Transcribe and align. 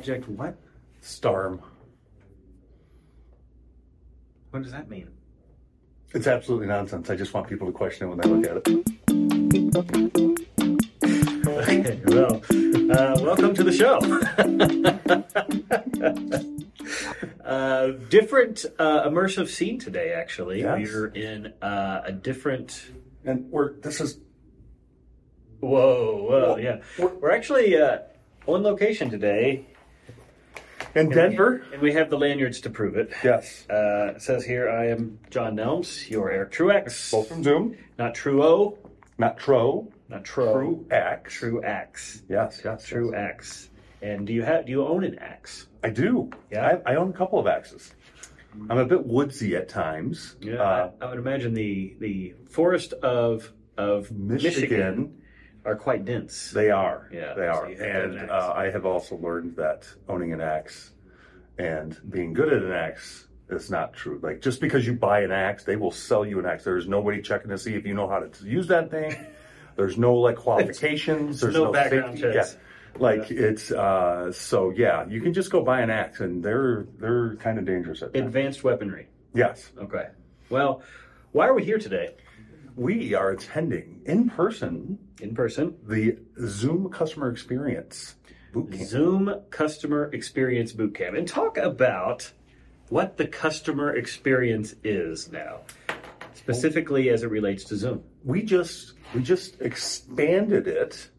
Project 0.00 0.28
what? 0.30 0.56
Starm. 1.02 1.60
What 4.48 4.62
does 4.62 4.72
that 4.72 4.88
mean? 4.88 5.10
It's 6.14 6.26
absolutely 6.26 6.68
nonsense. 6.68 7.10
I 7.10 7.16
just 7.16 7.34
want 7.34 7.48
people 7.48 7.66
to 7.66 7.72
question 7.74 8.06
it 8.06 8.16
when 8.16 8.18
they 8.18 8.28
look 8.30 8.46
at 8.46 8.56
it. 8.56 8.66
Okay, 11.46 12.00
well, 12.06 12.40
uh, 12.90 13.20
welcome 13.20 13.52
to 13.54 13.62
the 13.62 13.72
show. 13.74 13.98
uh, 17.44 17.88
different 18.08 18.64
uh, 18.78 19.06
immersive 19.06 19.48
scene 19.48 19.78
today, 19.78 20.14
actually. 20.14 20.60
Yes. 20.60 20.88
We're 20.90 21.08
in 21.08 21.52
uh, 21.60 22.04
a 22.06 22.12
different. 22.12 22.90
And 23.26 23.50
we're 23.50 23.74
this 23.74 24.00
is 24.00 24.18
Whoa, 25.60 26.22
whoa, 26.22 26.54
Whoa. 26.54 26.56
yeah. 26.56 26.80
We're 26.98 27.32
actually 27.32 27.76
uh, 27.76 27.98
on 28.46 28.62
location 28.62 29.10
today. 29.10 29.66
In 30.94 31.08
Denver. 31.10 31.62
And 31.72 31.80
we 31.82 31.92
have 31.92 32.10
the 32.10 32.18
lanyards 32.18 32.60
to 32.62 32.70
prove 32.70 32.96
it. 32.96 33.12
Yes. 33.22 33.66
Uh, 33.70 34.12
it 34.16 34.22
says 34.22 34.44
here, 34.44 34.68
I 34.70 34.88
am 34.88 35.18
John 35.30 35.56
Nelms. 35.56 36.08
You're 36.10 36.30
Eric 36.30 36.52
Truex. 36.52 37.10
Both 37.12 37.28
from 37.28 37.42
Zoom. 37.42 37.76
Not 37.98 38.14
Truo, 38.14 38.76
Not 39.18 39.38
Tro. 39.38 39.88
not 40.08 40.24
Tro. 40.24 40.52
True 40.52 40.86
X. 40.90 41.34
True 41.34 41.62
Axe. 41.62 42.22
Yes, 42.28 42.60
yes. 42.64 42.86
True 42.86 43.12
yes. 43.12 43.20
Axe. 43.30 43.70
And 44.02 44.26
do 44.26 44.32
you 44.32 44.42
have? 44.42 44.64
Do 44.66 44.72
you 44.72 44.86
own 44.86 45.04
an 45.04 45.18
axe? 45.18 45.66
I 45.84 45.90
do. 45.90 46.30
Yeah? 46.50 46.78
I, 46.86 46.92
I 46.92 46.96
own 46.96 47.10
a 47.10 47.12
couple 47.12 47.38
of 47.38 47.46
axes. 47.46 47.92
I'm 48.68 48.78
a 48.78 48.84
bit 48.86 49.06
woodsy 49.06 49.54
at 49.56 49.68
times. 49.68 50.36
Yeah, 50.40 50.54
Uh, 50.54 50.90
I, 51.00 51.04
I 51.04 51.08
would 51.10 51.18
imagine 51.18 51.52
the 51.54 51.94
the 52.00 52.34
forest 52.48 52.94
of 52.94 53.52
of 53.76 54.10
Michigan, 54.10 54.60
Michigan. 54.60 55.19
Are 55.64 55.76
quite 55.76 56.04
dense. 56.04 56.50
They 56.50 56.70
are. 56.70 57.08
Yeah, 57.12 57.34
They 57.34 57.46
are. 57.46 57.68
you 57.70 57.76
have 57.76 57.86
to 57.86 57.92
have 57.92 58.04
and 58.04 58.14
an 58.20 58.30
uh, 58.30 58.52
I 58.56 58.70
have 58.70 58.86
also 58.86 59.16
learned 59.16 59.56
that 59.56 59.86
owning 60.08 60.32
an 60.32 60.40
axe 60.40 60.92
and 61.58 61.98
being 62.10 62.32
good 62.32 62.52
at 62.52 62.62
an 62.62 62.72
axe 62.72 63.26
is 63.50 63.70
not 63.70 63.92
true. 63.92 64.18
Like 64.22 64.40
just 64.40 64.60
because 64.60 64.86
you 64.86 64.94
buy 64.94 65.20
an 65.20 65.32
axe, 65.32 65.64
they 65.64 65.76
will 65.76 65.90
sell 65.90 66.24
you 66.24 66.38
an 66.38 66.46
axe. 66.46 66.64
There 66.64 66.76
is 66.76 66.86
nobody 66.88 67.20
checking 67.20 67.50
to 67.50 67.58
see 67.58 67.74
if 67.74 67.84
you 67.86 67.94
know 67.94 68.08
how 68.08 68.20
to 68.20 68.44
use 68.46 68.68
that 68.68 68.90
thing. 68.90 69.14
There's 69.76 69.96
no 69.98 70.14
like 70.14 70.36
qualifications. 70.36 71.40
There's 71.40 71.54
no 71.54 71.64
no, 71.64 71.72
background 71.72 72.18
safety. 72.18 72.32
checks. 72.38 72.54
Yeah. 72.54 73.00
Like 73.00 73.30
it's 73.30 73.70
uh 73.70 74.32
so 74.32 74.70
yeah, 74.70 75.06
you 75.06 75.20
can 75.20 75.32
just 75.32 75.50
go 75.50 75.62
buy 75.62 75.80
an 75.80 75.90
axe 75.90 76.20
and 76.20 76.42
they're 76.42 76.86
they're 76.98 77.36
kind 77.36 77.58
of 77.58 77.64
dangerous 77.64 78.02
at 78.02 78.12
times. 78.14 78.26
Advanced 78.26 78.64
weaponry. 78.64 79.08
Yes. 79.34 79.70
Okay. 79.78 80.08
Well, 80.48 80.82
why 81.32 81.46
are 81.46 81.54
we 81.54 81.64
here 81.64 81.78
today 81.78 82.16
We 82.76 83.14
are 83.14 83.30
attending 83.30 84.00
in 84.06 84.28
person 84.28 84.98
in 85.22 85.34
person? 85.34 85.76
the 85.86 86.18
Zoom 86.46 86.90
customer 86.90 87.30
experience 87.30 88.16
boot 88.52 88.72
camp. 88.72 88.88
Zoom 88.88 89.34
Customer 89.50 90.10
Experience 90.12 90.72
Bootcamp 90.72 91.16
and 91.16 91.28
talk 91.28 91.56
about 91.56 92.32
what 92.88 93.16
the 93.16 93.26
customer 93.26 93.94
experience 93.94 94.74
is 94.82 95.30
now, 95.30 95.60
specifically 96.34 97.10
as 97.10 97.22
it 97.22 97.30
relates 97.30 97.64
to 97.64 97.76
Zoom. 97.76 98.02
we 98.24 98.42
just 98.42 98.94
we 99.14 99.22
just 99.22 99.60
expanded 99.60 100.66
it. 100.68 101.10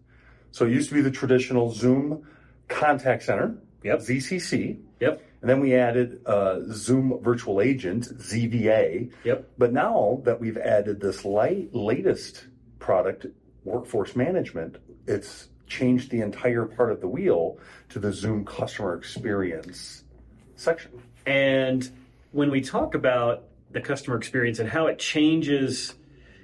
So 0.52 0.66
it 0.66 0.72
used 0.72 0.90
to 0.90 0.96
be 0.96 1.02
the 1.02 1.12
traditional 1.12 1.72
Zoom 1.72 2.28
contact 2.68 3.24
center, 3.24 3.56
Yep. 3.84 4.00
ZCC, 4.00 4.80
Yep. 5.00 5.22
and 5.42 5.50
then 5.50 5.60
we 5.62 5.74
added 5.76 6.22
uh, 6.26 6.60
Zoom 6.72 7.18
Virtual 7.22 7.62
Agent, 7.62 8.04
ZVA. 8.20 9.10
Yep. 9.24 9.50
But 9.58 9.72
now 9.74 10.22
that 10.26 10.40
we've 10.40 10.58
added 10.58 11.00
this 11.02 11.24
light, 11.26 11.74
latest 11.74 12.48
product, 12.80 13.26
Workforce 13.64 14.16
Management, 14.16 14.78
it's 15.08 15.50
changed 15.68 16.12
the 16.12 16.22
entire 16.22 16.66
part 16.66 16.92
of 16.92 17.02
the 17.02 17.08
wheel 17.08 17.58
to 17.90 18.00
the 18.00 18.12
Zoom 18.12 18.46
Customer 18.46 18.96
Experience 18.96 20.04
section. 20.56 20.92
And 21.26 21.90
when 22.32 22.52
we 22.52 22.62
talk 22.62 22.96
about 22.96 23.44
the 23.72 23.82
customer 23.82 24.18
experience 24.18 24.60
and 24.60 24.70
how 24.70 24.88
it 24.88 25.00
changes, 25.00 25.96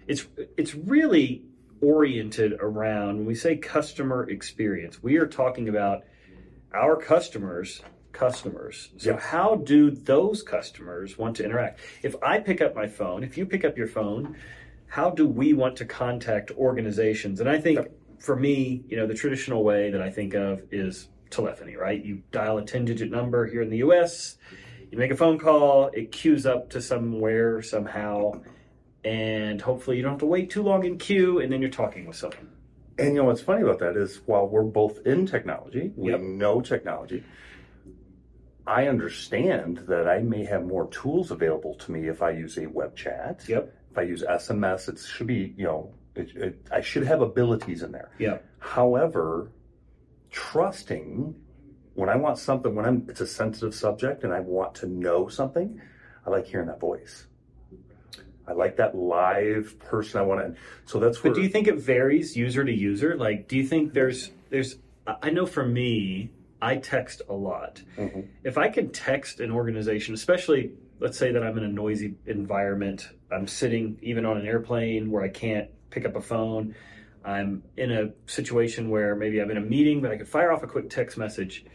it's 0.08 0.28
it's 0.56 0.74
really 0.76 1.44
oriented 1.82 2.54
around 2.60 3.18
when 3.18 3.26
we 3.26 3.36
say 3.36 3.58
customer 3.58 4.30
experience, 4.30 5.04
we 5.04 5.18
are 5.18 5.28
talking 5.28 5.70
about 5.70 6.04
our 6.74 6.96
customers 6.96 7.82
customers. 8.14 8.90
So 8.98 9.12
Yes. 9.12 9.24
how 9.26 9.56
do 9.56 9.92
those 9.92 10.42
customers 10.42 11.18
want 11.20 11.36
to 11.38 11.46
interact? 11.46 11.80
If 12.02 12.16
I 12.24 12.40
pick 12.40 12.62
up 12.62 12.76
my 12.76 12.88
phone, 12.88 13.24
if 13.24 13.38
you 13.38 13.46
pick 13.46 13.64
up 13.64 13.78
your 13.78 13.88
phone, 13.88 14.36
how 14.88 15.10
do 15.10 15.28
we 15.28 15.54
want 15.54 15.76
to 15.78 15.86
contact 15.86 16.52
organizations? 16.52 17.40
And 17.40 17.50
I 17.50 17.60
think 17.60 17.88
for 18.20 18.36
me, 18.36 18.84
you 18.88 18.98
know, 18.98 19.06
the 19.06 19.14
traditional 19.14 19.64
way 19.64 19.92
that 19.92 20.02
I 20.02 20.10
think 20.10 20.34
of 20.34 20.62
is 20.72 21.10
telephony, 21.30 21.76
right? 21.76 22.04
You 22.04 22.24
dial 22.32 22.58
a 22.58 22.66
10 22.66 22.86
digit 22.86 23.12
number 23.12 23.46
here 23.46 23.62
in 23.62 23.70
the 23.70 23.78
US, 23.78 24.38
you 24.92 24.98
make 24.98 25.12
a 25.12 25.16
phone 25.18 25.38
call, 25.38 25.88
it 25.88 26.12
queues 26.12 26.46
up 26.46 26.70
to 26.72 26.82
somewhere 26.82 27.62
somehow, 27.62 28.42
and 29.04 29.62
hopefully 29.62 29.98
you 29.98 30.04
don't 30.04 30.14
have 30.14 30.20
to 30.20 30.26
wait 30.26 30.50
too 30.50 30.64
long 30.64 30.86
in 30.86 30.98
queue, 30.98 31.40
and 31.40 31.52
then 31.52 31.62
you're 31.62 31.70
talking 31.70 32.08
with 32.08 32.16
someone. 32.16 32.50
And 32.98 33.10
you 33.10 33.16
know 33.16 33.26
what's 33.26 33.42
funny 33.42 33.62
about 33.62 33.80
that 33.80 33.96
is 33.96 34.22
while 34.26 34.48
we're 34.48 34.64
both 34.64 35.06
in 35.06 35.26
technology, 35.28 35.92
we 35.96 36.12
Yep. 36.12 36.22
know 36.22 36.62
technology. 36.62 37.24
I 38.66 38.88
understand 38.88 39.80
that 39.88 40.10
I 40.10 40.20
may 40.20 40.44
have 40.46 40.66
more 40.66 40.90
tools 40.90 41.32
available 41.32 41.76
to 41.76 41.92
me 41.92 42.08
if 42.08 42.22
I 42.22 42.32
use 42.32 42.58
a 42.58 42.66
web 42.68 42.96
chat. 42.96 43.48
Yep. 43.48 43.74
If 43.98 44.04
I 44.04 44.06
use 44.06 44.22
SMS, 44.22 44.90
it 44.90 45.00
should 45.00 45.26
be, 45.26 45.56
you 45.58 45.66
know, 45.66 45.92
it, 46.14 46.30
it, 46.36 46.68
I 46.72 46.82
should 46.82 47.04
have 47.08 47.22
abilities 47.22 47.82
in 47.82 47.92
there. 47.92 48.12
Yeah. 48.20 48.38
However, 48.60 49.50
trusting 50.30 51.34
when 51.96 52.08
I 52.08 52.16
want 52.16 52.38
something, 52.38 52.76
when 52.76 52.86
I'm, 52.86 53.08
it's 53.10 53.22
a 53.22 53.26
sensitive 53.28 53.74
subject 53.74 54.24
and 54.24 54.32
I 54.32 54.40
want 54.42 54.76
to 54.76 54.86
know 54.86 55.30
something, 55.30 55.82
I 56.28 56.30
like 56.30 56.46
hearing 56.46 56.68
that 56.68 56.80
voice. 56.80 57.26
I 58.48 58.52
like 58.52 58.78
that 58.78 58.96
live 58.96 59.80
person. 59.80 60.20
I 60.20 60.24
want 60.24 60.42
to, 60.42 60.62
so 60.86 61.00
that's 61.00 61.24
where. 61.24 61.34
But 61.34 61.38
do 61.38 61.42
you 61.42 61.50
think 61.50 61.68
it 61.68 61.78
varies 61.80 62.38
user 62.38 62.64
to 62.64 62.72
user? 62.72 63.18
Like, 63.18 63.48
do 63.48 63.58
you 63.58 63.66
think 63.66 63.94
there's 63.94 64.30
there's? 64.52 64.78
I 65.08 65.32
know 65.32 65.48
for 65.48 65.66
me, 65.66 66.32
I 66.62 66.78
text 66.78 67.24
a 67.28 67.34
lot. 67.34 67.82
Mhm. 67.98 68.28
If 68.44 68.58
I 68.58 68.70
can 68.70 68.92
text 68.92 69.40
an 69.42 69.52
organization, 69.52 70.14
especially 70.14 70.72
let's 71.00 71.18
say 71.18 71.32
that 71.32 71.44
I'm 71.44 71.58
in 71.58 71.64
a 71.64 71.70
noisy 71.70 72.16
environment, 72.26 73.10
I'm 73.32 73.48
sitting 73.48 74.00
even 74.02 74.26
on 74.26 74.38
an 74.38 74.46
airplane 74.46 75.12
where 75.12 75.24
I 75.24 75.30
can't 75.30 75.70
pick 75.90 76.06
up 76.06 76.16
a 76.16 76.22
phone. 76.22 76.76
I'm 77.24 77.64
in 77.76 77.92
a 77.92 78.12
situation 78.26 78.90
where 78.90 79.16
maybe 79.16 79.40
I'm 79.40 79.52
in 79.52 79.58
a 79.58 79.62
meeting, 79.62 80.02
but 80.02 80.12
I 80.12 80.18
could 80.18 80.28
fire 80.28 80.52
off 80.52 80.64
a 80.64 80.68
quick 80.68 80.90
text 80.90 81.18
message. 81.18 81.66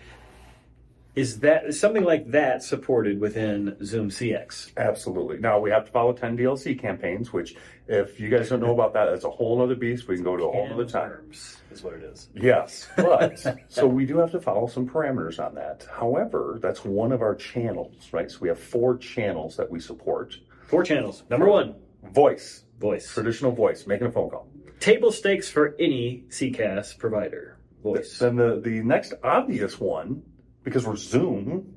Is 1.14 1.40
that 1.40 1.66
is 1.66 1.78
something 1.78 2.04
like 2.04 2.30
that 2.30 2.62
supported 2.62 3.20
within 3.20 3.76
Zoom 3.84 4.08
CX? 4.08 4.72
Absolutely. 4.78 5.38
Now 5.38 5.60
we 5.60 5.70
have 5.70 5.84
to 5.84 5.90
follow 5.90 6.14
10 6.14 6.38
DLC 6.38 6.78
campaigns, 6.78 7.34
which 7.34 7.54
if 7.86 8.18
you 8.18 8.30
guys 8.30 8.48
don't 8.48 8.60
know 8.60 8.72
about 8.72 8.94
that, 8.94 9.10
that's 9.10 9.24
a 9.24 9.30
whole 9.30 9.60
other 9.60 9.74
beast. 9.74 10.08
We 10.08 10.14
can 10.14 10.24
go 10.24 10.38
to 10.38 10.44
a 10.44 10.50
whole 10.50 10.72
other 10.72 10.86
time. 10.86 11.10
Terms 11.10 11.58
is 11.70 11.82
what 11.82 11.92
it 11.92 12.02
is. 12.02 12.30
Yes, 12.34 12.88
but 12.96 13.38
so 13.68 13.86
we 13.86 14.06
do 14.06 14.16
have 14.18 14.30
to 14.30 14.40
follow 14.40 14.66
some 14.66 14.88
parameters 14.88 15.38
on 15.38 15.54
that. 15.56 15.86
However, 15.92 16.58
that's 16.62 16.82
one 16.82 17.12
of 17.12 17.20
our 17.20 17.34
channels, 17.34 18.08
right? 18.12 18.30
So 18.30 18.38
we 18.40 18.48
have 18.48 18.58
four 18.58 18.96
channels 18.96 19.56
that 19.58 19.70
we 19.70 19.80
support. 19.80 20.36
Four 20.66 20.82
channels. 20.82 21.24
Number 21.28 21.46
one, 21.48 21.74
Voice, 22.14 22.64
voice. 22.80 23.12
traditional 23.12 23.52
voice, 23.52 23.86
making 23.86 24.06
a 24.06 24.10
phone 24.10 24.30
call. 24.30 24.48
Table 24.80 25.12
stakes 25.12 25.48
for 25.48 25.76
any 25.78 26.24
CCaaS 26.28 26.96
provider. 26.98 27.58
Voice. 27.82 28.18
Then 28.18 28.36
the, 28.36 28.60
the 28.60 28.80
next 28.82 29.14
obvious 29.22 29.78
one, 29.78 30.22
because 30.64 30.86
we're 30.86 30.96
Zoom, 30.96 31.74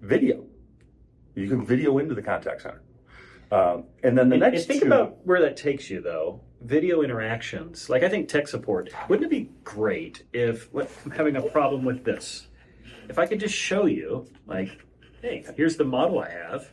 video. 0.00 0.44
You 1.34 1.48
can 1.48 1.64
video 1.64 1.98
into 1.98 2.14
the 2.14 2.22
contact 2.22 2.62
center. 2.62 2.82
Um, 3.50 3.84
and 4.02 4.16
then 4.16 4.28
the 4.28 4.34
And- 4.34 4.40
next 4.40 4.58
and 4.60 4.66
think 4.66 4.82
two, 4.82 4.86
about 4.88 5.24
where 5.26 5.40
that 5.40 5.56
takes 5.56 5.88
you, 5.90 6.00
though. 6.00 6.40
Video 6.60 7.02
interactions. 7.02 7.88
Like 7.88 8.02
I 8.02 8.08
think 8.08 8.28
tech 8.28 8.48
support. 8.48 8.90
Wouldn't 9.08 9.26
it 9.26 9.30
be 9.30 9.50
great 9.64 10.24
if 10.32 10.72
what, 10.72 10.90
I'm 11.04 11.12
having 11.12 11.36
a 11.36 11.42
problem 11.42 11.84
with 11.84 12.04
this? 12.04 12.48
If 13.08 13.18
I 13.18 13.26
could 13.26 13.40
just 13.40 13.54
show 13.54 13.86
you, 13.86 14.26
like, 14.46 14.84
hey, 15.22 15.44
here's 15.56 15.76
the 15.76 15.84
model 15.84 16.18
I 16.18 16.30
have. 16.30 16.68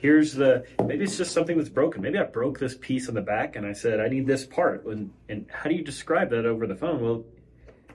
Here's 0.00 0.34
the 0.34 0.64
maybe 0.84 1.04
it's 1.04 1.16
just 1.16 1.32
something 1.32 1.56
that's 1.56 1.68
broken. 1.70 2.02
Maybe 2.02 2.18
I 2.18 2.24
broke 2.24 2.58
this 2.58 2.76
piece 2.76 3.08
on 3.08 3.14
the 3.14 3.22
back, 3.22 3.56
and 3.56 3.64
I 3.64 3.72
said 3.72 4.00
I 4.00 4.08
need 4.08 4.26
this 4.26 4.44
part. 4.44 4.84
And, 4.84 5.10
and 5.28 5.46
how 5.50 5.70
do 5.70 5.74
you 5.76 5.82
describe 5.82 6.28
that 6.30 6.44
over 6.44 6.66
the 6.66 6.76
phone? 6.76 7.00
Well, 7.02 7.24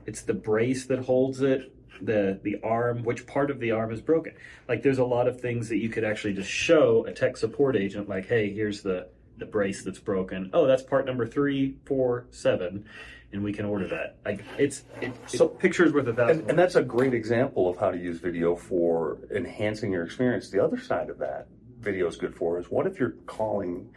it's 0.06 0.22
the 0.24 0.34
brace 0.34 0.86
that 0.88 1.00
holds 1.00 1.42
it 1.42 1.72
the 2.02 2.40
the 2.44 2.58
arm 2.64 3.04
which 3.04 3.26
part 3.28 3.52
of 3.52 3.60
the 3.60 3.72
arm 3.72 3.92
is 3.92 4.02
broken. 4.02 4.34
Like 4.68 4.84
there's 4.84 4.98
a 5.00 5.06
lot 5.06 5.28
of 5.28 5.40
things 5.40 5.70
that 5.70 5.78
you 5.78 5.90
could 5.90 6.04
actually 6.04 6.34
just 6.34 6.50
show 6.50 7.06
a 7.06 7.14
tech 7.14 7.38
support 7.38 7.76
agent 7.76 8.10
like 8.10 8.28
hey 8.28 8.52
here's 8.52 8.82
the 8.82 9.08
the 9.38 9.46
brace 9.46 9.84
that's 9.84 10.00
broken. 10.00 10.50
Oh 10.54 10.66
that's 10.68 10.84
part 10.84 11.06
number 11.06 11.28
three 11.28 11.78
four 11.86 12.26
seven 12.32 12.86
and 13.34 13.44
we 13.44 13.52
can 13.52 13.66
order 13.66 13.88
that. 13.90 14.18
Like 14.26 14.44
it's 14.58 14.84
it, 15.02 15.14
So- 15.28 15.48
pictures 15.48 15.94
worth 15.94 16.08
a 16.08 16.14
thousand 16.14 16.42
And, 16.42 16.50
and 16.52 16.60
that's 16.60 16.76
a 16.76 16.84
great 16.84 17.14
example 17.14 17.70
of 17.70 17.78
how 17.78 17.92
to 17.92 17.98
use 17.98 18.20
video 18.20 18.56
for 18.56 19.18
enhancing 19.36 19.92
your 19.92 20.04
experience. 20.04 20.50
The 20.50 20.64
other 20.64 20.80
side 20.80 21.10
of 21.10 21.18
that 21.20 21.48
video 21.80 22.08
is 22.08 22.16
good 22.16 22.36
for 22.36 22.58
is 22.60 22.68
what 22.72 22.88
if 22.88 23.00
you're 23.00 23.16
calling, 23.26 23.90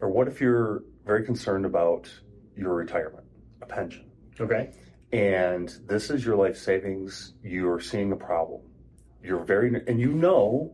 or 0.00 0.10
what 0.10 0.28
if 0.28 0.40
you're 0.40 0.82
very 1.06 1.24
concerned 1.24 1.64
about 1.64 2.10
your 2.56 2.74
retirement, 2.74 3.24
a 3.62 3.66
pension, 3.66 4.04
okay 4.40 4.70
and 5.12 5.68
this 5.86 6.10
is 6.10 6.24
your 6.24 6.36
life 6.36 6.56
savings, 6.56 7.34
you're 7.42 7.80
seeing 7.80 8.12
a 8.12 8.16
problem. 8.16 8.60
You're 9.22 9.44
very, 9.44 9.82
and 9.86 10.00
you 10.00 10.12
know 10.12 10.72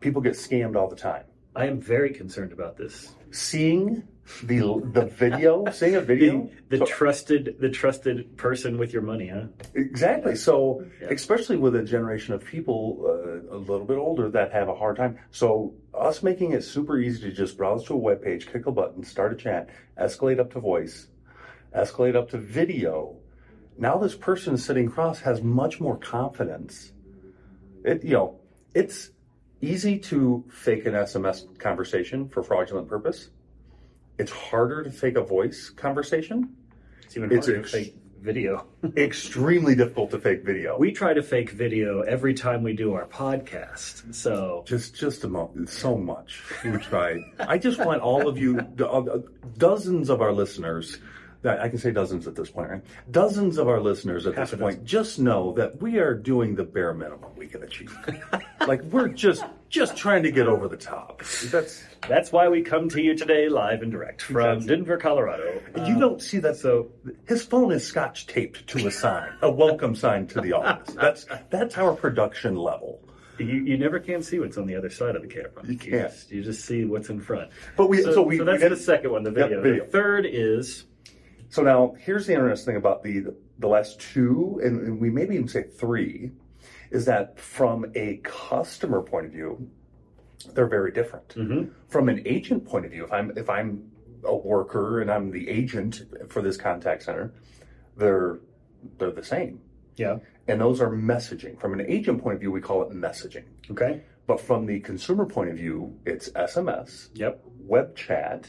people 0.00 0.20
get 0.22 0.32
scammed 0.34 0.76
all 0.76 0.88
the 0.88 0.96
time. 0.96 1.24
I 1.54 1.66
am 1.66 1.80
very 1.80 2.10
concerned 2.10 2.52
about 2.52 2.76
this. 2.76 3.14
Seeing 3.32 4.02
the 4.44 4.80
the 4.92 5.06
video, 5.06 5.64
seeing 5.72 5.96
a 5.96 6.00
video, 6.00 6.48
The, 6.68 6.78
the 6.78 6.86
so- 6.86 6.92
trusted 6.92 7.56
the 7.60 7.68
trusted 7.68 8.36
person 8.36 8.78
with 8.78 8.92
your 8.92 9.02
money, 9.02 9.28
huh? 9.28 9.46
Exactly. 9.74 10.36
So, 10.36 10.84
Yeah. 11.00 11.08
especially 11.10 11.56
with 11.56 11.74
a 11.76 11.82
generation 11.82 12.34
of 12.34 12.44
people 12.44 13.04
uh, 13.06 13.54
a 13.54 13.58
little 13.58 13.84
bit 13.86 13.98
older 13.98 14.30
that 14.30 14.52
have 14.52 14.68
a 14.68 14.74
hard 14.74 14.96
time. 14.96 15.18
So, 15.32 15.74
us 15.92 16.22
making 16.22 16.52
it 16.52 16.62
super 16.64 16.98
easy 16.98 17.20
to 17.22 17.32
just 17.32 17.56
browse 17.58 17.84
to 17.86 17.94
a 17.94 17.96
web 17.96 18.22
page, 18.22 18.48
click 18.48 18.66
a 18.66 18.72
button, 18.72 19.02
start 19.04 19.32
a 19.32 19.36
chat, 19.36 19.68
escalate 20.00 20.38
up 20.38 20.52
to 20.52 20.60
voice, 20.60 21.08
escalate 21.76 22.14
up 22.16 22.30
to 22.30 22.38
video. 22.38 23.16
Now, 23.80 23.96
this 23.96 24.14
person 24.14 24.58
sitting 24.58 24.88
across 24.88 25.20
has 25.20 25.40
much 25.42 25.80
more 25.80 25.96
confidence. 25.96 26.92
It, 27.82 28.04
you 28.04 28.12
know, 28.12 28.38
it's 28.74 29.10
easy 29.62 29.98
to 30.00 30.44
fake 30.50 30.84
an 30.84 30.92
SMS 30.92 31.58
conversation 31.58 32.28
for 32.28 32.42
fraudulent 32.42 32.88
purpose. 32.88 33.30
It's 34.18 34.30
harder 34.30 34.82
to 34.82 34.90
fake 34.90 35.16
a 35.16 35.22
voice 35.22 35.70
conversation. 35.70 36.54
It's 37.02 37.16
even 37.16 37.32
It's 37.32 37.46
harder 37.46 37.60
ex- 37.62 37.70
to 37.70 37.78
fake 37.78 37.96
video. 38.20 38.66
Extremely 38.98 39.74
difficult 39.74 40.10
to 40.10 40.18
fake 40.18 40.44
video. 40.44 40.76
We 40.76 40.92
try 40.92 41.14
to 41.14 41.22
fake 41.22 41.48
video 41.48 42.02
every 42.02 42.34
time 42.34 42.62
we 42.62 42.74
do 42.74 42.92
our 42.92 43.06
podcast. 43.06 44.14
So 44.14 44.62
Just, 44.66 44.94
just 44.94 45.24
a 45.24 45.28
moment. 45.28 45.70
So 45.70 45.96
much 45.96 46.42
we 46.62 46.72
try. 46.72 47.18
I 47.38 47.56
just 47.56 47.82
want 47.82 48.02
all 48.02 48.28
of 48.28 48.36
you, 48.36 48.58
uh, 48.78 49.20
dozens 49.56 50.10
of 50.10 50.20
our 50.20 50.32
listeners. 50.32 50.98
That 51.42 51.60
I 51.60 51.70
can 51.70 51.78
say 51.78 51.90
dozens 51.90 52.26
at 52.26 52.34
this 52.36 52.50
point, 52.50 52.70
right? 52.70 52.82
Dozens 53.10 53.56
of 53.56 53.66
our 53.66 53.80
listeners 53.80 54.26
at 54.26 54.34
Half 54.34 54.50
this 54.50 54.60
point 54.60 54.84
just 54.84 55.18
know 55.18 55.52
that 55.54 55.80
we 55.80 55.98
are 55.98 56.12
doing 56.12 56.54
the 56.54 56.64
bare 56.64 56.92
minimum 56.92 57.30
we 57.34 57.46
can 57.46 57.62
achieve. 57.62 57.96
like 58.66 58.82
we're 58.84 59.08
just, 59.08 59.42
just 59.70 59.96
trying 59.96 60.22
to 60.24 60.30
get 60.30 60.46
over 60.46 60.68
the 60.68 60.76
top. 60.76 61.22
That's 61.46 61.82
that's 62.06 62.30
why 62.30 62.48
we 62.50 62.60
come 62.60 62.90
to 62.90 63.00
you 63.00 63.16
today 63.16 63.48
live 63.48 63.80
and 63.80 63.90
direct 63.90 64.20
from 64.20 64.58
Exactly. 64.58 64.76
Denver, 64.76 64.96
Colorado. 64.98 65.62
you 65.86 65.98
don't 65.98 66.20
see 66.20 66.40
that. 66.40 66.56
So 66.56 66.90
His 67.26 67.42
phone 67.42 67.72
is 67.72 67.86
scotch 67.86 68.26
taped 68.26 68.66
to 68.68 68.86
a 68.86 68.90
sign, 68.90 69.30
a 69.40 69.50
welcome 69.50 69.94
sign 69.94 70.26
to 70.28 70.42
the 70.42 70.52
office. 70.52 70.94
That's 70.94 71.26
that's 71.48 71.78
our 71.78 71.94
production 71.94 72.54
level. 72.54 73.00
you, 73.38 73.46
you 73.46 73.78
never 73.78 73.98
can 73.98 74.22
see 74.22 74.38
what's 74.38 74.58
on 74.58 74.66
the 74.66 74.76
other 74.76 74.90
side 74.90 75.16
of 75.16 75.22
the 75.22 75.28
camera. 75.28 75.52
You 75.66 75.78
can't. 75.78 76.10
just, 76.12 76.30
you 76.30 76.42
just 76.42 76.66
see 76.66 76.84
what's 76.84 77.08
in 77.08 77.18
front. 77.20 77.50
But 77.78 77.88
we, 77.88 78.02
So, 78.02 78.12
so, 78.12 78.22
we, 78.22 78.36
so 78.36 78.44
we 78.44 78.50
that's 78.50 78.62
did- 78.62 78.72
the 78.72 78.76
second 78.76 79.10
one, 79.12 79.22
the 79.22 79.30
Yep, 79.30 79.48
video. 79.48 79.62
video. 79.62 79.84
The 79.86 79.90
third 79.90 80.26
is 80.28 80.84
So 81.50 81.62
now 81.62 81.94
here's 81.98 82.26
the 82.26 82.32
interesting 82.34 82.72
thing 82.72 82.76
about 82.76 83.02
the 83.02 83.34
the 83.58 83.68
last 83.68 84.00
two, 84.00 84.58
and, 84.64 84.80
and 84.86 85.00
we 85.00 85.10
maybe 85.10 85.34
even 85.34 85.48
say 85.48 85.64
three, 85.64 86.30
is 86.90 87.04
that 87.04 87.38
from 87.38 87.84
a 87.94 88.18
customer 88.22 89.02
point 89.02 89.26
of 89.26 89.32
view, 89.32 89.68
they're 90.54 90.66
very 90.68 90.90
different. 90.92 91.28
Mhm. 91.30 91.70
From 91.88 92.08
an 92.08 92.22
agent 92.24 92.64
point 92.64 92.86
of 92.86 92.90
view, 92.92 93.04
if 93.04 93.12
I'm 93.12 93.36
if 93.36 93.50
I'm 93.50 93.90
a 94.24 94.34
worker 94.34 95.00
and 95.00 95.10
I'm 95.10 95.30
the 95.30 95.48
agent 95.48 96.02
for 96.28 96.40
this 96.40 96.56
contact 96.56 97.02
center, 97.02 97.32
they're 97.96 98.38
they're 98.98 99.10
the 99.10 99.24
same. 99.24 99.60
yeah. 99.96 100.18
And 100.48 100.60
those 100.60 100.80
are 100.80 100.90
messaging. 100.90 101.60
From 101.60 101.74
an 101.74 101.82
agent 101.86 102.22
point 102.22 102.34
of 102.34 102.40
view, 102.40 102.50
we 102.50 102.60
call 102.60 102.82
it 102.82 102.90
messaging. 102.90 103.44
Okay. 103.70 104.00
But 104.26 104.40
from 104.40 104.66
the 104.66 104.80
consumer 104.80 105.26
point 105.26 105.50
of 105.50 105.56
view, 105.56 105.96
it's 106.06 106.28
SMS, 106.30 107.10
Yep. 107.14 107.40
web 107.60 107.94
chat, 107.94 108.48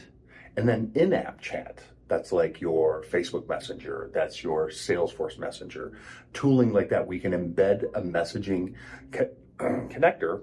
and 0.56 0.68
then 0.68 0.90
in 0.94 1.12
app 1.12 1.40
chat. 1.40 1.82
That's 2.12 2.30
like 2.30 2.60
your 2.60 3.02
Facebook 3.10 3.48
Messenger, 3.48 4.10
that's 4.12 4.44
your 4.44 4.68
Salesforce 4.68 5.38
Messenger. 5.38 5.92
Tooling 6.34 6.70
like 6.70 6.90
that, 6.90 7.06
we 7.06 7.18
can 7.18 7.32
embed 7.32 7.84
a 7.94 8.02
messaging 8.02 8.74
co- 9.10 9.30
connector 9.56 10.42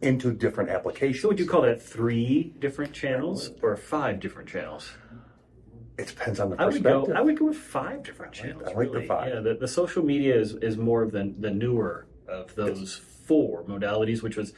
into 0.00 0.32
different 0.32 0.70
applications. 0.70 1.20
So 1.20 1.28
would 1.28 1.38
you 1.38 1.44
call 1.44 1.60
that 1.62 1.82
three 1.82 2.54
different 2.60 2.94
channels 2.94 3.50
or 3.60 3.76
five 3.76 4.20
different 4.20 4.48
channels? 4.48 4.90
it 5.98 6.06
depends 6.08 6.40
on 6.40 6.48
the 6.48 6.56
I 6.58 6.64
would 6.64 6.82
go. 6.82 7.00
perspective. 7.00 7.16
I 7.16 7.20
would 7.20 7.38
go 7.38 7.44
with 7.44 7.58
five 7.58 8.02
different 8.02 8.32
channels. 8.32 8.62
I 8.66 8.72
like 8.72 8.88
the 8.88 8.94
really. 8.94 9.06
five. 9.06 9.34
Yeah, 9.34 9.40
the, 9.40 9.54
the 9.54 9.68
social 9.68 10.02
media 10.02 10.34
is, 10.34 10.54
is 10.54 10.78
more 10.78 11.02
of 11.02 11.12
the 11.12 11.34
the 11.38 11.50
newer 11.50 12.06
of 12.26 12.54
those 12.54 12.96
four 13.26 13.64
modalities, 13.64 14.22
which 14.22 14.36
was 14.38 14.54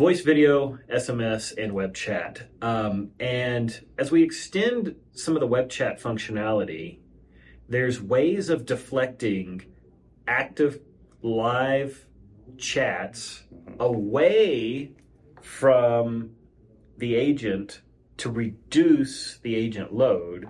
voice, 0.00 0.22
video, 0.22 0.78
SMS, 0.90 1.52
and 1.62 1.74
web 1.74 1.94
chat. 1.94 2.48
Um, 2.62 3.10
and 3.20 3.84
as 3.98 4.10
we 4.10 4.22
extend 4.22 4.96
some 5.12 5.36
of 5.36 5.40
the 5.40 5.46
web 5.46 5.68
chat 5.68 6.00
functionality, 6.00 7.00
there's 7.68 8.00
ways 8.00 8.48
of 8.48 8.64
deflecting 8.64 9.60
active 10.26 10.80
live 11.20 12.06
chats 12.56 13.42
away 13.78 14.92
from 15.42 16.30
the 16.96 17.14
agent 17.14 17.82
to 18.16 18.30
reduce 18.30 19.36
the 19.42 19.54
agent 19.54 19.92
load. 19.92 20.48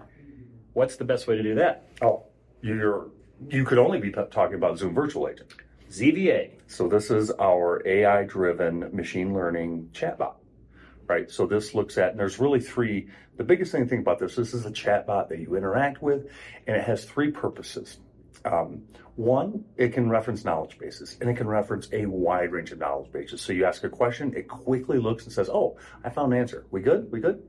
What's 0.75 0.95
the 0.95 1.05
best 1.05 1.27
way 1.27 1.37
to 1.37 1.43
do 1.43 1.57
that? 1.57 1.89
oh, 2.03 2.23
you're 2.63 3.09
you 3.49 3.65
could 3.65 3.79
only 3.79 3.99
be 3.99 4.13
talking 4.13 4.55
about 4.55 4.79
Zoom 4.79 4.95
Virtual 4.95 5.27
Agent. 5.27 5.53
ZVA. 5.91 6.60
So 6.71 6.87
this 6.87 7.11
is 7.11 7.33
our 7.33 7.83
AI-driven 7.85 8.95
machine 8.95 9.35
learning 9.35 9.91
chatbot, 9.93 10.37
right? 11.09 11.29
So 11.29 11.45
this 11.45 11.75
looks 11.75 11.99
at, 11.99 12.13
and 12.13 12.19
there's 12.21 12.39
really 12.39 12.61
three. 12.61 13.09
The 13.37 13.43
biggest 13.43 13.73
thing 13.73 13.83
to 13.83 13.89
think 13.89 14.03
about 14.03 14.21
this, 14.21 14.37
this 14.37 14.55
is 14.55 14.67
a 14.67 14.71
chatbot 14.71 15.31
that 15.31 15.41
you 15.41 15.57
interact 15.57 16.01
with, 16.01 16.31
and 16.69 16.77
it 16.77 16.85
has 16.85 17.05
three 17.05 17.33
purposes. 17.33 17.99
Um, 18.45 18.83
one, 19.17 19.65
it 19.77 19.93
can 19.93 20.09
reference 20.09 20.45
knowledge 20.45 20.79
bases, 20.79 21.17
and 21.21 21.29
it 21.29 21.37
can 21.37 21.49
reference 21.49 21.89
a 21.93 22.07
wide 22.07 22.53
range 22.53 22.71
of 22.71 22.79
knowledge 22.79 23.11
bases. 23.11 23.41
So 23.41 23.53
you 23.53 23.65
ask 23.65 23.83
a 23.83 23.89
question, 23.89 24.33
it 24.37 24.47
quickly 24.47 24.99
looks 24.99 25.25
and 25.25 25.33
says, 25.33 25.51
"Oh, 25.51 25.77
I 26.05 26.11
found 26.11 26.33
an 26.33 26.39
answer. 26.39 26.67
We 26.71 26.83
good? 26.83 27.11
We 27.11 27.19
good?" 27.19 27.43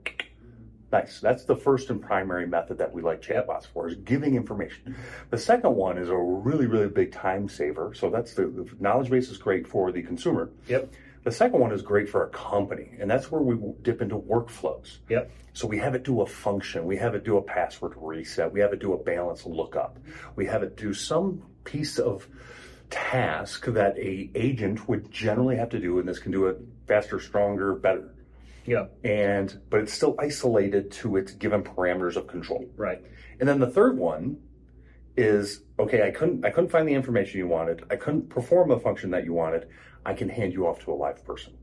Nice. 0.92 1.20
That's 1.22 1.46
the 1.46 1.56
first 1.56 1.90
and 1.90 2.02
primary 2.02 2.46
method 2.46 2.78
that 2.80 2.92
we 2.92 3.02
like 3.02 3.22
chatbots 3.22 3.66
for 3.66 3.88
is 3.88 3.96
giving 3.96 4.36
information. 4.36 4.96
The 5.30 5.38
second 5.38 5.76
one 5.76 5.98
is 5.98 6.10
a 6.10 6.18
really, 6.18 6.66
really 6.66 6.90
big 6.90 7.14
time 7.14 7.48
saver. 7.48 7.94
So 7.94 8.10
that's 8.10 8.34
the, 8.34 8.48
the 8.48 8.70
knowledge 8.80 9.10
base 9.10 9.30
is 9.30 9.38
great 9.38 9.68
for 9.68 9.92
the 9.92 10.02
consumer. 10.02 10.50
Yep. 10.68 10.92
The 11.24 11.32
second 11.32 11.60
one 11.60 11.72
is 11.72 11.84
great 11.84 12.10
for 12.10 12.26
a 12.26 12.30
company, 12.30 12.98
and 13.00 13.10
that's 13.10 13.32
where 13.32 13.42
we 13.42 13.56
dip 13.84 14.02
into 14.02 14.18
workflows. 14.18 14.98
Yep. 15.08 15.30
So 15.54 15.68
we 15.68 15.78
have 15.78 15.94
it 15.94 16.04
do 16.04 16.22
a 16.22 16.26
function, 16.26 16.86
we 16.86 16.98
have 16.98 17.14
it 17.14 17.24
do 17.24 17.38
a 17.38 17.42
password 17.42 17.94
reset, 17.96 18.52
we 18.52 18.60
have 18.60 18.74
it 18.74 18.80
do 18.80 18.94
a 18.94 18.98
balance 18.98 19.46
lookup, 19.46 20.00
we 20.36 20.48
have 20.48 20.64
it 20.64 20.78
do 20.78 20.94
some 20.96 21.44
piece 21.64 22.00
of 22.00 22.28
task 22.90 23.65
that 23.65 23.98
a 23.98 24.32
agent 24.34 24.88
would 24.89 25.12
generally 25.12 25.58
have 25.58 25.70
to 25.70 25.80
do, 25.80 26.00
and 26.00 26.08
this 26.10 26.18
can 26.18 26.32
do 26.32 26.48
it 26.48 26.60
faster, 26.88 27.20
stronger, 27.20 27.75
better. 27.75 28.15
Yeah. 28.65 28.86
And 29.03 29.60
but 29.70 29.82
it's 29.82 29.94
still 29.94 30.15
isolated 30.20 30.91
to 30.91 31.18
its 31.18 31.34
given 31.34 31.63
parameters 31.63 32.15
of 32.15 32.27
control. 32.27 32.65
Right. 32.75 33.01
And 33.39 33.48
then 33.50 33.60
the 33.60 33.70
third 33.70 33.98
one 33.98 34.38
is 35.18 35.63
okay, 35.80 36.08
I 36.08 36.12
couldn't 36.12 36.46
I 36.46 36.51
couldn't 36.51 36.70
find 36.70 36.88
the 36.88 36.94
information 36.94 37.39
you 37.39 37.48
wanted. 37.48 37.84
I 37.89 37.96
couldn't 37.96 38.30
perform 38.30 38.70
the 38.70 38.80
function 38.80 39.12
that 39.12 39.25
you 39.25 39.34
wanted. 39.34 39.68
I 40.06 40.13
can 40.13 40.30
hand 40.30 40.53
you 40.53 40.68
off 40.68 40.80
to 40.86 40.91
a 40.91 40.96
live 40.96 41.24
person. 41.25 41.53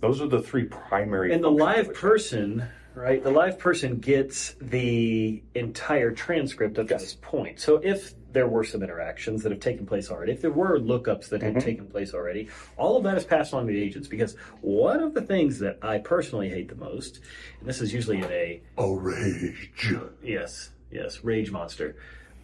Those 0.00 0.20
are 0.20 0.26
the 0.28 0.42
three 0.42 0.64
primary 0.64 1.32
And 1.32 1.42
the 1.44 1.50
live 1.50 1.94
person, 1.94 2.64
right? 2.94 3.22
The 3.22 3.30
live 3.30 3.58
person 3.58 3.98
gets 3.98 4.54
the 4.60 5.42
entire 5.54 6.10
transcript 6.10 6.78
up 6.78 6.88
to 6.88 6.94
Yes. 6.94 7.02
this 7.02 7.14
point. 7.14 7.60
So 7.60 7.76
if 7.82 8.14
there 8.32 8.48
were 8.48 8.64
some 8.64 8.82
interactions 8.82 9.42
that 9.42 9.52
have 9.52 9.60
taken 9.60 9.86
place 9.86 10.10
already, 10.10 10.32
if 10.32 10.40
there 10.40 10.50
were 10.50 10.78
lookups 10.78 11.28
that 11.28 11.40
Mm-hmm. 11.42 11.54
had 11.54 11.64
taken 11.64 11.86
place 11.86 12.14
already, 12.14 12.48
all 12.76 12.96
of 12.96 13.04
that 13.04 13.16
is 13.16 13.24
passed 13.24 13.52
on 13.54 13.66
to 13.66 13.72
the 13.72 13.82
agents. 13.82 14.08
Because 14.08 14.36
one 14.60 15.00
of 15.00 15.14
the 15.14 15.22
things 15.22 15.58
that 15.60 15.78
I 15.82 15.98
personally 15.98 16.48
hate 16.48 16.68
the 16.68 16.74
most, 16.76 17.20
and 17.60 17.68
this 17.68 17.80
is 17.80 17.92
usually 17.92 18.18
in 18.18 18.30
a 18.30 18.60
a 18.78 18.92
rage. 18.94 19.94
Yes, 20.22 20.70
yes, 20.90 21.22
rage 21.24 21.50
monster. 21.50 21.96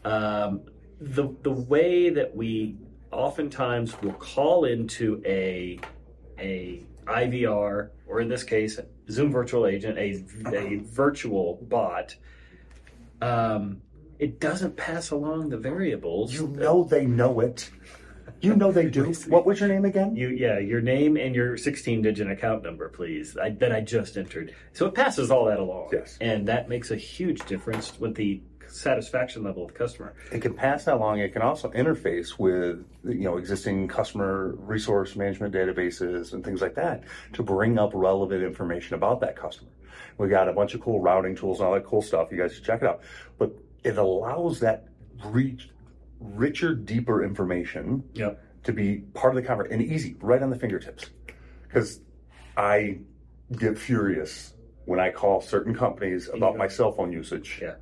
Um, 0.04 0.62
the 1.00 1.35
the 1.42 1.52
way 1.52 2.11
that 2.11 2.35
we 2.35 2.76
oftentimes 3.12 4.00
will 4.02 4.12
call 4.14 4.64
into 4.64 5.23
a 5.25 5.78
a 6.38 6.85
IVR 7.07 7.90
or 8.07 8.21
in 8.21 8.28
this 8.28 8.42
case 8.45 8.78
Zoom 9.11 9.30
Virtual 9.33 9.66
Agent, 9.66 9.97
a 9.99 10.25
a 10.54 10.76
virtual 10.85 11.59
bot. 11.62 12.14
Um, 13.21 13.83
it 14.19 14.41
doesn't 14.41 14.77
pass 14.77 15.11
along 15.11 15.51
the 15.51 15.57
variables. 15.59 16.33
You 16.33 16.49
know 16.49 16.85
they 16.85 17.07
know 17.07 17.41
it. 17.41 17.71
You 18.41 18.55
know 18.55 18.71
they 18.71 18.89
do. 18.89 19.13
What 19.29 19.47
was 19.47 19.61
your 19.61 19.69
name 19.69 19.85
again? 19.85 20.15
You 20.15 20.29
yeah, 20.29 20.59
your 20.59 20.81
name 20.81 21.17
and 21.17 21.35
your 21.35 21.57
16-digit 21.57 22.31
account 22.31 22.63
number, 22.63 22.89
please. 22.89 23.37
I, 23.37 23.51
that 23.51 23.73
I 23.73 23.81
just 23.81 24.17
entered. 24.17 24.55
So 24.73 24.87
it 24.87 24.95
passes 24.95 25.31
all 25.31 25.47
that 25.47 25.59
along. 25.59 25.91
Yes. 25.93 26.17
and 26.21 26.47
that 26.49 26.69
makes 26.69 26.91
a 26.91 26.97
huge 26.97 27.45
difference 27.47 27.99
with 27.99 28.15
the 28.15 28.41
satisfaction 28.69 29.43
level 29.43 29.65
of 29.65 29.73
the 29.73 29.79
customer. 29.79 30.15
It 30.31 30.43
can 30.43 30.55
pass 30.55 30.85
that 30.85 30.95
along. 30.95 31.21
It 31.21 31.33
can 31.33 31.43
also 31.43 31.71
interface 31.71 32.39
with 32.39 32.85
you 33.05 33.25
know 33.25 33.39
existing 33.39 33.89
customer 33.89 34.55
resource 34.59 35.17
management 35.17 35.55
databases 35.55 36.33
and 36.33 36.45
things 36.45 36.61
like 36.61 36.75
that 36.75 37.05
to 37.33 37.43
bring 37.43 37.79
up 37.79 37.91
relevant 37.95 38.43
information 38.43 38.95
about 38.95 39.21
that 39.21 39.37
customer. 39.37 39.71
We 40.19 40.29
got 40.29 40.49
a 40.49 40.53
bunch 40.53 40.75
of 40.75 40.81
cool 40.81 41.01
routing 41.01 41.37
tools 41.37 41.61
and 41.61 41.69
all 41.69 41.75
that 41.75 41.85
cool 41.85 42.03
stuff. 42.03 42.29
You 42.31 42.39
guys 42.39 42.55
should 42.55 42.65
check 42.65 42.83
it 42.83 42.89
out. 42.89 43.01
But 43.39 43.53
it 43.85 43.97
allows 43.99 44.61
that 44.61 44.89
reach 45.27 45.71
richer, 46.21 46.75
deeper 46.75 47.23
information 47.25 48.03
Yep. 48.15 48.41
to 48.65 48.73
be 48.73 48.99
part 49.15 49.37
of 49.37 49.43
the 49.43 49.47
conversation 49.47 49.81
and 49.81 49.91
easy, 49.93 50.17
right 50.21 50.43
on 50.43 50.51
the 50.51 50.59
fingertips. 50.59 51.11
Because 51.63 52.01
I 52.57 52.99
get 53.57 53.79
furious 53.79 54.55
when 54.85 54.99
I 55.01 55.11
call 55.11 55.41
certain 55.41 55.75
companies 55.75 56.29
about 56.33 56.57
my 56.57 56.67
cell 56.69 56.93
phone 56.93 57.13
usage. 57.13 57.61
Yeah. 57.63 57.75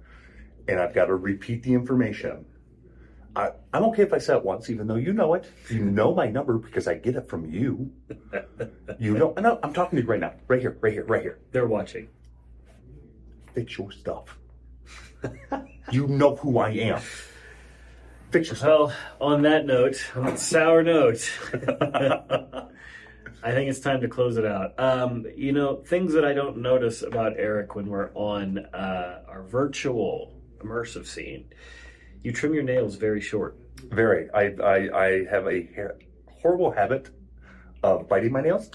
And 0.68 0.80
I've 0.80 0.92
got 0.94 1.06
to 1.06 1.14
repeat 1.14 1.62
the 1.62 1.72
information. 1.72 2.44
I, 3.36 3.50
I'm 3.72 3.84
okay 3.84 4.02
if 4.02 4.12
I 4.12 4.18
say 4.18 4.34
it 4.34 4.44
once, 4.44 4.70
even 4.70 4.86
though 4.86 4.94
you 4.96 5.12
know 5.12 5.34
it. 5.34 5.50
You 5.70 5.84
know 5.84 6.14
my 6.14 6.26
number 6.26 6.58
because 6.58 6.88
I 6.88 6.94
get 6.94 7.16
it 7.16 7.28
from 7.28 7.44
you. 7.46 7.90
You 8.98 9.12
know, 9.18 9.34
I'm 9.62 9.74
talking 9.74 9.96
to 9.98 10.02
you 10.02 10.08
right 10.08 10.18
now, 10.20 10.32
right 10.48 10.60
here, 10.60 10.76
right 10.80 10.92
here, 10.92 11.04
right 11.04 11.20
here. 11.20 11.38
They're 11.52 11.66
watching. 11.66 12.08
Fix 13.54 13.76
your 13.76 13.90
stuff. 13.92 14.38
you 15.90 16.06
know 16.06 16.36
who 16.36 16.58
I 16.58 16.70
am. 16.70 17.00
Fix 18.30 18.48
your 18.48 18.56
stuff. 18.56 18.92
Well, 19.20 19.32
on 19.32 19.42
that 19.42 19.66
note, 19.66 20.04
on 20.14 20.24
that 20.26 20.38
sour 20.38 20.82
note, 20.82 21.30
I 23.42 23.52
think 23.52 23.70
it's 23.70 23.80
time 23.80 24.00
to 24.00 24.08
close 24.08 24.36
it 24.36 24.44
out. 24.44 24.78
Um, 24.78 25.26
you 25.36 25.52
know, 25.52 25.76
things 25.76 26.12
that 26.14 26.24
I 26.24 26.32
don't 26.32 26.58
notice 26.58 27.02
about 27.02 27.34
Eric 27.36 27.76
when 27.76 27.86
we're 27.86 28.10
on 28.14 28.58
uh, 28.58 29.22
our 29.28 29.42
virtual 29.42 30.34
immersive 30.58 31.06
scene. 31.06 31.46
You 32.22 32.32
trim 32.32 32.54
your 32.54 32.64
nails 32.64 32.96
very 32.96 33.20
short. 33.20 33.56
Very. 33.84 34.28
I, 34.32 34.54
I, 34.62 35.04
I 35.04 35.24
have 35.26 35.46
a 35.46 35.68
ha- 35.76 36.32
horrible 36.42 36.72
habit 36.72 37.10
of 37.82 38.08
biting 38.08 38.32
my 38.32 38.40
nails 38.40 38.70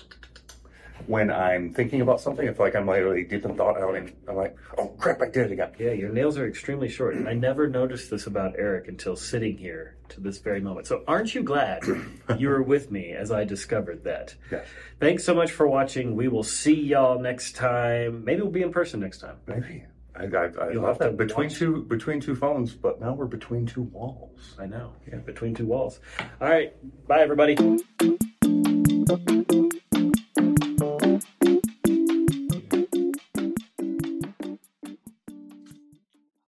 when 1.08 1.32
I'm 1.32 1.74
thinking 1.74 2.02
about 2.02 2.22
something. 2.22 2.48
If 2.48 2.60
like 2.60 2.76
I'm 2.76 2.86
like 2.86 3.02
really 3.02 3.24
deep 3.24 3.46
in 3.46 3.56
thought, 3.56 3.78
I 3.78 3.82
don't 3.82 3.96
even, 3.96 4.14
I'm 4.28 4.36
like, 4.36 4.56
oh 4.78 4.88
crap, 4.98 5.22
I 5.22 5.26
did 5.26 5.48
it 5.48 5.52
again. 5.54 5.72
Yeah, 5.80 5.92
your 5.92 6.10
nails 6.10 6.38
are 6.38 6.48
extremely 6.48 6.90
short. 6.90 7.16
I 7.28 7.34
never 7.34 7.68
noticed 7.68 8.10
this 8.10 8.28
about 8.28 8.56
Eric 8.58 8.88
until 8.88 9.16
sitting 9.16 9.58
here 9.58 9.98
to 10.10 10.22
this 10.22 10.40
very 10.40 10.62
moment. 10.62 10.88
So, 10.88 11.04
aren't 11.08 11.34
you 11.34 11.44
glad 11.44 11.84
you 12.38 12.50
were 12.50 12.64
with 12.64 12.92
me 12.92 13.12
as 13.12 13.32
I 13.32 13.44
discovered 13.44 14.04
that? 14.04 14.36
Yes. 14.52 14.68
Thanks 15.00 15.24
so 15.24 15.34
much 15.34 15.52
for 15.52 15.68
watching. 15.68 16.16
We 16.16 16.28
will 16.28 16.44
see 16.44 16.80
y'all 16.80 17.20
next 17.20 17.56
time. 17.56 18.24
Maybe 18.24 18.42
we'll 18.42 18.52
be 18.52 18.62
in 18.62 18.72
person 18.72 19.00
next 19.00 19.20
time. 19.20 19.38
Maybe. 19.48 19.86
I, 20.14 20.26
I, 20.26 20.50
I 20.60 20.74
love 20.74 21.00
that 21.00 21.16
between 21.16 21.48
watch. 21.48 21.58
two 21.58 21.84
between 21.84 22.20
two 22.20 22.36
phones, 22.36 22.74
but 22.74 23.00
now 23.00 23.14
we're 23.14 23.26
between 23.26 23.66
two 23.66 23.84
walls. 23.84 24.56
I 24.60 24.66
know. 24.66 24.94
Yeah, 25.08 25.20
between 25.20 25.56
two 25.56 25.66
walls. 25.66 26.00
All 26.20 26.50
right. 26.50 26.74
Bye, 27.08 27.22
everybody. 27.22 27.58